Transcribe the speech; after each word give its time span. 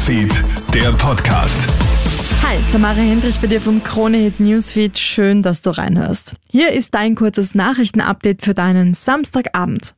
Newsfeed, 0.00 0.44
der 0.72 0.92
Podcast. 0.92 1.68
Hi, 2.42 2.56
Tamara 2.72 2.94
Hendrich 2.94 3.38
bei 3.38 3.48
dir 3.48 3.60
vom 3.60 3.84
Kronehit 3.84 4.40
Newsfeed. 4.40 4.96
Schön, 4.96 5.42
dass 5.42 5.60
du 5.60 5.76
reinhörst. 5.76 6.36
Hier 6.50 6.72
ist 6.72 6.94
dein 6.94 7.14
kurzes 7.14 7.54
Nachrichtenupdate 7.54 8.40
für 8.40 8.54
deinen 8.54 8.94
Samstagabend. 8.94 9.94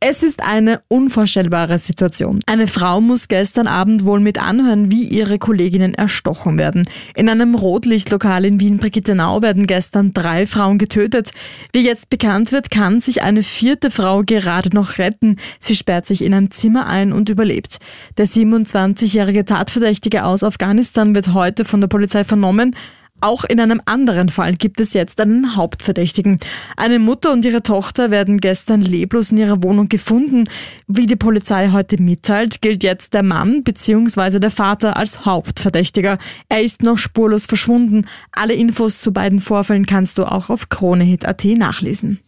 Es 0.00 0.22
ist 0.22 0.44
eine 0.44 0.80
unvorstellbare 0.86 1.80
Situation. 1.80 2.38
Eine 2.46 2.68
Frau 2.68 3.00
muss 3.00 3.26
gestern 3.26 3.66
Abend 3.66 4.04
wohl 4.04 4.20
mit 4.20 4.40
anhören, 4.40 4.92
wie 4.92 5.02
ihre 5.02 5.40
Kolleginnen 5.40 5.94
erstochen 5.94 6.56
werden. 6.56 6.88
In 7.16 7.28
einem 7.28 7.56
Rotlichtlokal 7.56 8.44
in 8.44 8.60
Wien-Brigittenau 8.60 9.42
werden 9.42 9.66
gestern 9.66 10.12
drei 10.12 10.46
Frauen 10.46 10.78
getötet. 10.78 11.32
Wie 11.72 11.84
jetzt 11.84 12.10
bekannt 12.10 12.52
wird, 12.52 12.70
kann 12.70 13.00
sich 13.00 13.22
eine 13.22 13.42
vierte 13.42 13.90
Frau 13.90 14.22
gerade 14.24 14.68
noch 14.72 14.98
retten. 14.98 15.34
Sie 15.58 15.74
sperrt 15.74 16.06
sich 16.06 16.22
in 16.22 16.32
ein 16.32 16.52
Zimmer 16.52 16.86
ein 16.86 17.12
und 17.12 17.28
überlebt. 17.28 17.78
Der 18.18 18.28
27-jährige 18.28 19.46
Tatverdächtige 19.46 20.24
aus 20.24 20.44
Afghanistan 20.44 21.16
wird 21.16 21.34
heute 21.34 21.64
von 21.64 21.80
der 21.80 21.88
Polizei 21.88 22.22
vernommen. 22.22 22.76
Auch 23.20 23.44
in 23.44 23.58
einem 23.58 23.82
anderen 23.84 24.28
Fall 24.28 24.54
gibt 24.54 24.80
es 24.80 24.92
jetzt 24.92 25.20
einen 25.20 25.56
Hauptverdächtigen. 25.56 26.38
Eine 26.76 26.98
Mutter 26.98 27.32
und 27.32 27.44
ihre 27.44 27.62
Tochter 27.62 28.10
werden 28.10 28.38
gestern 28.38 28.80
leblos 28.80 29.32
in 29.32 29.38
ihrer 29.38 29.62
Wohnung 29.62 29.88
gefunden. 29.88 30.48
Wie 30.86 31.06
die 31.06 31.16
Polizei 31.16 31.70
heute 31.72 32.00
mitteilt, 32.00 32.62
gilt 32.62 32.84
jetzt 32.84 33.14
der 33.14 33.24
Mann 33.24 33.64
bzw. 33.64 34.38
der 34.38 34.52
Vater 34.52 34.96
als 34.96 35.24
Hauptverdächtiger. 35.24 36.18
Er 36.48 36.62
ist 36.62 36.82
noch 36.82 36.98
spurlos 36.98 37.46
verschwunden. 37.46 38.06
Alle 38.30 38.54
Infos 38.54 39.00
zu 39.00 39.12
beiden 39.12 39.40
Vorfällen 39.40 39.86
kannst 39.86 40.18
du 40.18 40.24
auch 40.24 40.48
auf 40.50 40.68
kronehit.at 40.68 41.44
nachlesen. 41.44 42.20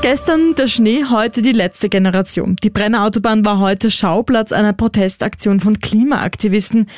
Gestern 0.00 0.54
der 0.54 0.66
Schnee, 0.66 1.04
heute 1.08 1.40
die 1.40 1.52
letzte 1.52 1.88
Generation. 1.88 2.56
Die 2.62 2.68
Brennerautobahn 2.68 3.44
war 3.46 3.58
heute 3.58 3.90
Schauplatz 3.90 4.52
einer 4.52 4.74
Protestaktion 4.74 5.60
von 5.60 5.80
Klimaaktivisten. 5.80 6.88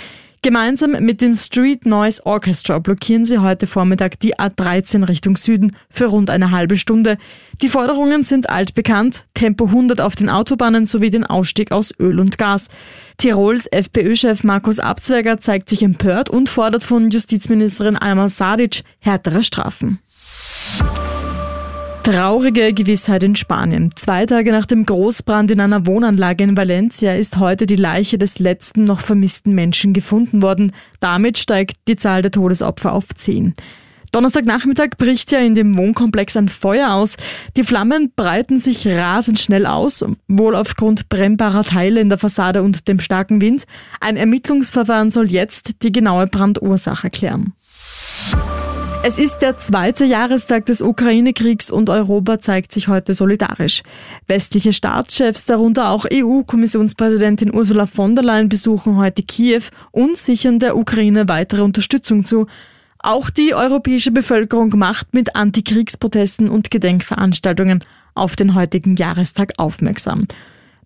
Gemeinsam 0.43 0.93
mit 1.01 1.21
dem 1.21 1.35
Street 1.35 1.87
Noise 1.87 2.25
Orchestra 2.25 2.79
blockieren 2.79 3.25
sie 3.25 3.39
heute 3.39 3.67
Vormittag 3.67 4.21
die 4.21 4.37
A13 4.37 5.09
Richtung 5.09 5.37
Süden 5.37 5.77
für 5.91 6.07
rund 6.07 6.31
eine 6.31 6.51
halbe 6.51 6.77
Stunde. 6.77 7.19
Die 7.63 7.69
Forderungen 7.69 8.23
sind 8.23 8.49
altbekannt, 8.49 9.25
Tempo 9.35 9.67
100 9.67 10.01
auf 10.01 10.15
den 10.15 10.31
Autobahnen 10.31 10.87
sowie 10.87 11.11
den 11.11 11.25
Ausstieg 11.25 11.73
aus 11.73 11.93
Öl 11.99 12.21
und 12.21 12.39
Gas. 12.39 12.69
Tirols 13.19 13.67
FPÖ-Chef 13.67 14.45
Markus 14.45 14.79
Abzweiger 14.79 15.39
zeigt 15.39 15.69
sich 15.69 15.83
empört 15.83 16.31
und 16.31 16.49
fordert 16.49 16.85
von 16.85 17.11
Justizministerin 17.11 17.97
Alma 17.97 18.29
Sadic 18.29 18.83
härtere 19.01 19.43
Strafen. 19.43 20.01
Traurige 22.07 22.73
Gewissheit 22.73 23.25
in 23.25 23.35
Spanien. 23.35 23.91
Zwei 23.97 24.27
Tage 24.27 24.53
nach 24.53 24.65
dem 24.65 24.87
Großbrand 24.87 25.51
in 25.51 25.59
einer 25.59 25.87
Wohnanlage 25.87 26.45
in 26.45 26.57
Valencia 26.57 27.17
ist 27.17 27.39
heute 27.39 27.67
die 27.67 27.75
Leiche 27.75 28.17
des 28.17 28.39
letzten 28.39 28.85
noch 28.85 29.01
vermissten 29.01 29.57
Menschen 29.57 29.93
gefunden 29.93 30.41
worden. 30.41 30.71
Damit 31.01 31.37
steigt 31.37 31.79
die 31.89 31.97
Zahl 31.97 32.23
der 32.23 32.31
Todesopfer 32.31 32.93
auf 32.93 33.09
zehn. 33.09 33.55
Donnerstagnachmittag 34.13 34.91
bricht 34.99 35.33
ja 35.33 35.41
in 35.41 35.57
dem 35.57 35.77
Wohnkomplex 35.77 36.37
ein 36.37 36.49
Feuer 36.49 36.93
aus. 36.93 37.17
Die 37.57 37.65
Flammen 37.65 38.13
breiten 38.15 38.59
sich 38.59 38.87
rasend 38.87 39.41
schnell 39.41 39.67
aus, 39.67 40.05
wohl 40.29 40.55
aufgrund 40.55 41.09
brennbarer 41.09 41.65
Teile 41.65 42.01
in 42.01 42.09
der 42.09 42.19
Fassade 42.19 42.63
und 42.63 42.87
dem 42.87 43.01
starken 43.01 43.41
Wind. 43.41 43.65
Ein 44.01 44.17
Ermittlungsverfahren 44.17 45.11
soll 45.11 45.33
jetzt 45.33 45.83
die 45.83 45.91
genaue 45.91 46.29
Brandursache 46.29 47.11
klären. 47.11 47.56
Es 49.09 49.21
ist 49.21 49.39
der 49.39 49.57
zweite 49.57 50.05
Jahrestag 50.05 50.67
des 50.67 50.83
Ukraine-Kriegs 50.83 51.71
und 51.71 51.91
Europa 51.91 52.41
zeigt 52.41 52.73
sich 52.73 52.89
heute 52.89 53.15
solidarisch. 53.15 53.85
Westliche 54.27 54.73
Staatschefs, 54.73 55.45
darunter 55.45 55.91
auch 55.91 56.07
EU-Kommissionspräsidentin 56.13 57.55
Ursula 57.55 57.87
von 57.87 58.17
der 58.17 58.25
Leyen, 58.25 58.49
besuchen 58.49 58.97
heute 58.97 59.23
Kiew 59.23 59.63
und 59.93 60.19
sichern 60.19 60.59
der 60.59 60.77
Ukraine 60.77 61.29
weitere 61.29 61.63
Unterstützung 61.63 62.25
zu. 62.25 62.49
Auch 62.99 63.31
die 63.31 63.55
europäische 63.55 64.11
Bevölkerung 64.11 64.77
macht 64.77 65.15
mit 65.15 65.37
Antikriegsprotesten 65.37 66.51
und 66.51 66.73
Gedenkveranstaltungen 66.73 67.85
auf 68.17 68.35
den 68.35 68.57
heutigen 68.57 68.97
Jahrestag 68.97 69.53
aufmerksam. 69.57 70.27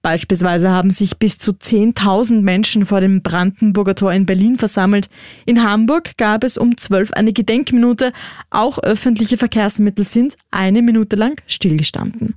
Beispielsweise 0.02 0.70
haben 0.70 0.90
sich 0.90 1.18
bis 1.18 1.38
zu 1.38 1.52
10.000 1.52 2.40
Menschen 2.40 2.86
vor 2.86 3.00
dem 3.00 3.22
Brandenburger 3.22 3.94
Tor 3.94 4.12
in 4.12 4.26
Berlin 4.26 4.56
versammelt. 4.56 5.08
In 5.44 5.62
Hamburg 5.62 6.16
gab 6.16 6.42
es 6.44 6.56
um 6.56 6.76
12 6.76 7.12
eine 7.12 7.32
Gedenkminute. 7.32 8.12
Auch 8.50 8.78
öffentliche 8.78 9.36
Verkehrsmittel 9.36 10.04
sind 10.04 10.36
eine 10.50 10.82
Minute 10.82 11.16
lang 11.16 11.40
stillgestanden. 11.46 12.34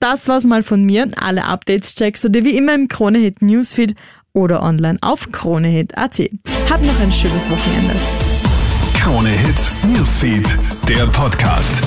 Das 0.00 0.28
war's 0.28 0.44
mal 0.44 0.62
von 0.62 0.84
mir. 0.84 1.10
Alle 1.16 1.44
Updates 1.44 1.94
checkst 1.94 2.24
du 2.24 2.28
dir 2.28 2.44
wie 2.44 2.56
immer 2.56 2.74
im 2.74 2.88
Kronehit 2.88 3.42
Newsfeed 3.42 3.94
oder 4.32 4.62
online 4.62 4.98
auf 5.00 5.30
kronehit.at. 5.32 6.20
Hab 6.70 6.82
noch 6.82 7.00
ein 7.00 7.12
schönes 7.12 7.48
Wochenende. 7.48 7.94
Kronehit 8.94 9.72
Newsfeed, 9.84 10.58
der 10.88 11.06
Podcast. 11.06 11.82